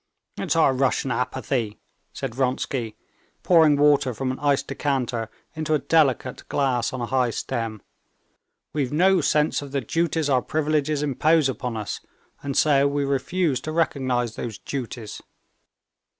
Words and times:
"It's 0.39 0.55
our 0.55 0.73
Russian 0.73 1.11
apathy," 1.11 1.77
said 2.11 2.33
Vronsky, 2.33 2.95
pouring 3.43 3.75
water 3.77 4.15
from 4.15 4.31
an 4.31 4.39
iced 4.39 4.65
decanter 4.67 5.29
into 5.53 5.75
a 5.75 5.77
delicate 5.77 6.43
glass 6.49 6.91
on 6.91 7.01
a 7.01 7.05
high 7.05 7.29
stem; 7.29 7.83
"we've 8.73 8.91
no 8.91 9.21
sense 9.21 9.61
of 9.61 9.73
the 9.73 9.81
duties 9.81 10.27
our 10.27 10.41
privileges 10.41 11.03
impose 11.03 11.47
upon 11.47 11.77
us, 11.77 11.99
and 12.41 12.57
so 12.57 12.87
we 12.87 13.05
refuse 13.05 13.61
to 13.61 13.71
recognize 13.71 14.35
these 14.35 14.57
duties." 14.57 15.21